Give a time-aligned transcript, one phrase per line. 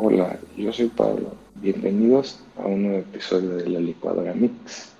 [0.00, 1.34] Hola, yo soy Pablo.
[1.56, 4.92] Bienvenidos a un nuevo episodio de la licuadora Mix.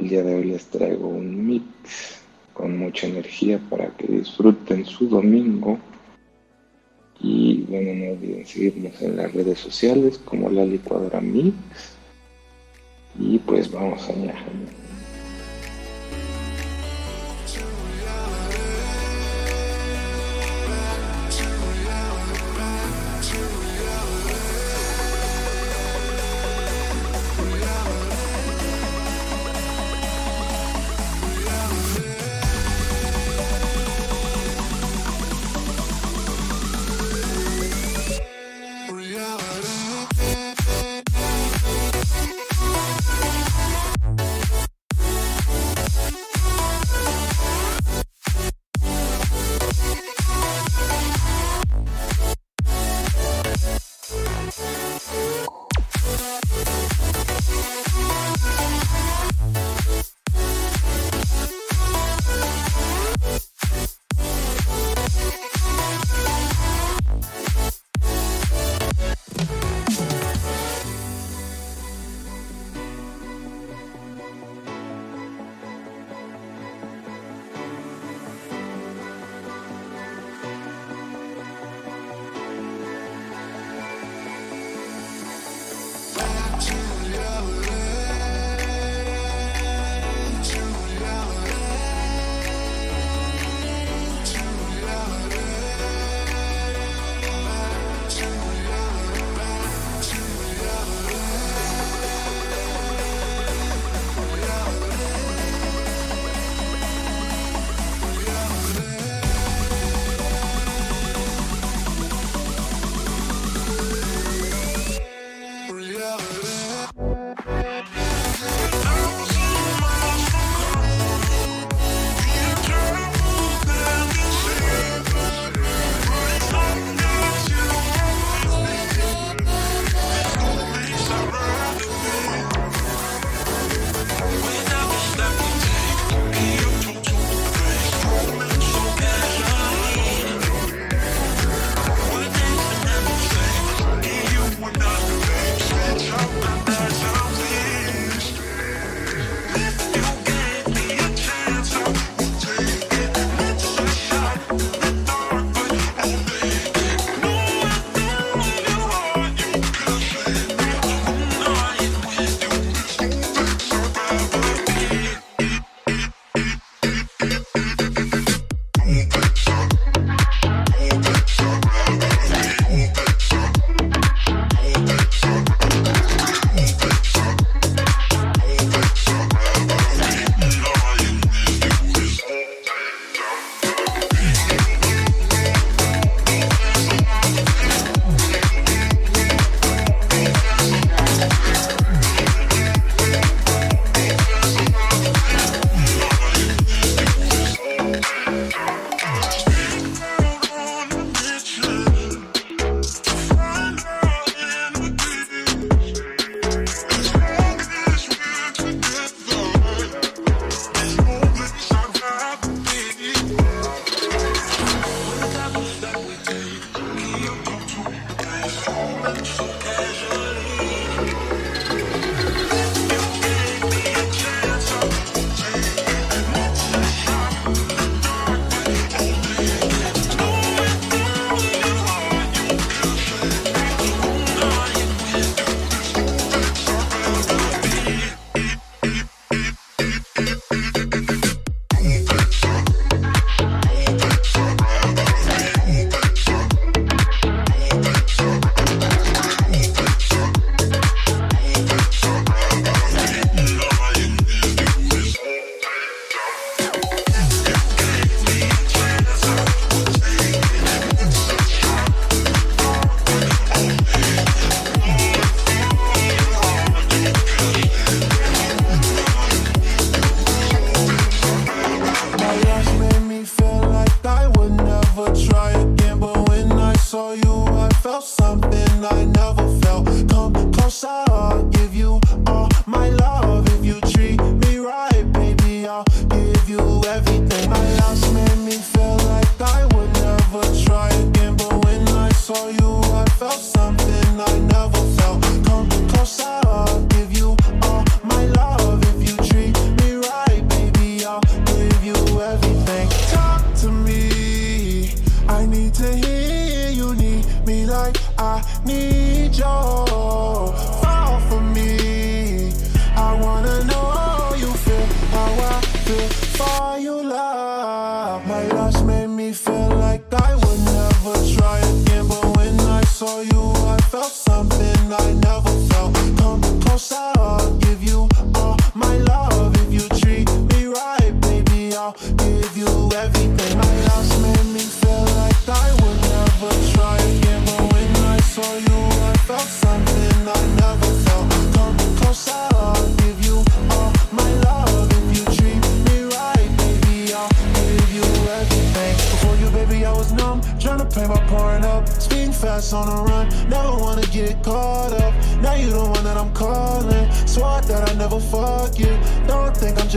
[0.00, 2.20] El día de hoy les traigo un mix
[2.52, 5.78] con mucha energía para que disfruten su domingo.
[7.20, 11.54] Y bueno, no olviden seguirnos en las redes sociales como la licuadora Mix.
[13.16, 14.34] Y pues vamos allá.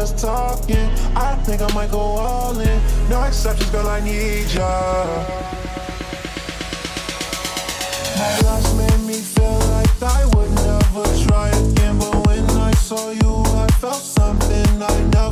[0.00, 0.88] just talking.
[1.16, 2.80] I think I might go all in.
[3.10, 4.70] No exceptions, girl, I need ya.
[8.20, 11.98] My love's made me feel like I would never try again.
[11.98, 15.27] But when I saw you, I felt something I know.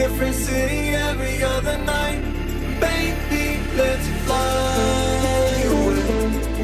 [0.00, 2.22] different city every other night.
[2.80, 5.60] Baby, let's fly.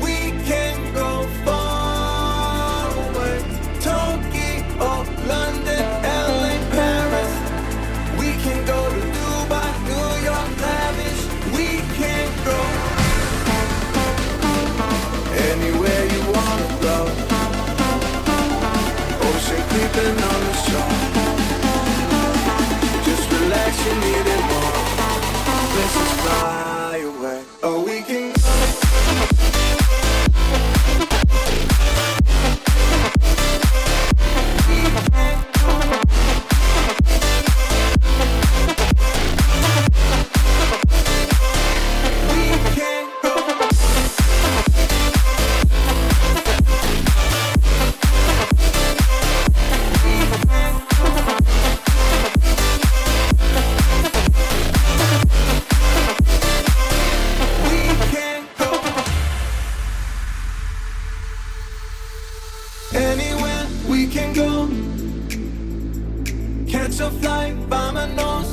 [0.04, 0.16] We
[0.50, 1.10] can go
[1.44, 3.36] far away.
[3.88, 4.90] Tokyo,
[5.32, 5.84] London,
[6.32, 7.32] LA, Paris.
[8.20, 11.20] We can go to Dubai, New York, lavish.
[11.56, 11.68] We
[11.98, 12.58] can go
[15.48, 16.98] anywhere you wanna go.
[19.28, 21.05] Ocean creeping on the shore
[23.86, 24.72] you need it more.
[25.74, 26.65] This is just fly.
[66.96, 68.50] so fly, by my nose.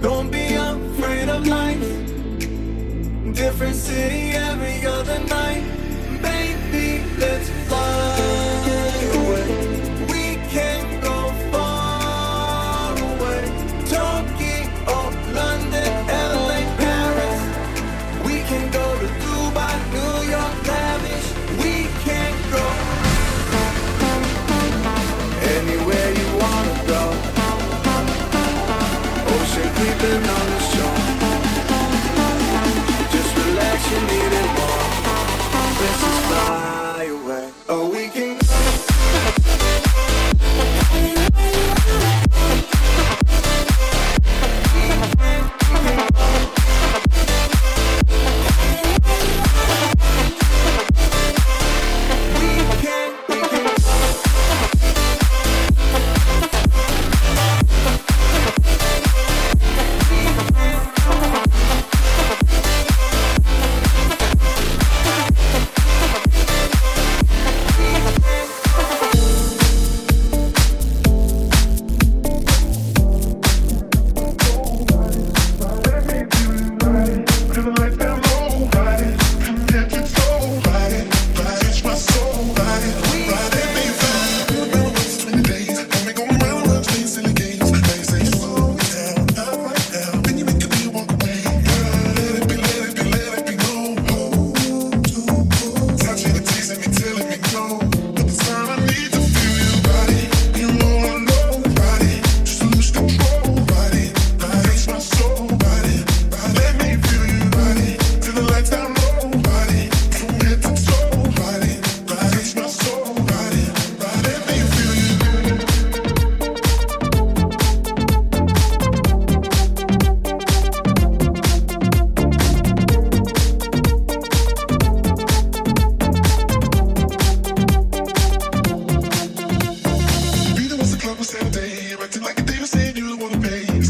[0.00, 1.80] Don't be afraid of life.
[3.34, 5.77] Different city every other night.